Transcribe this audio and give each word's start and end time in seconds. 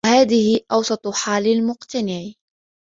وَهَذِهِ 0.05 0.59
أَوْسَطُ 0.71 1.07
حَالِ 1.07 1.47
الْمُقْتَنِعِ 1.47 2.33